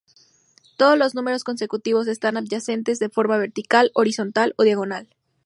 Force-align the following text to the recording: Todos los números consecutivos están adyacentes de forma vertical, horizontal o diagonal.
Todos 0.77 0.97
los 0.97 1.13
números 1.13 1.43
consecutivos 1.43 2.07
están 2.07 2.35
adyacentes 2.35 2.97
de 2.97 3.09
forma 3.09 3.37
vertical, 3.37 3.91
horizontal 3.93 4.55
o 4.57 4.63
diagonal. 4.63 5.09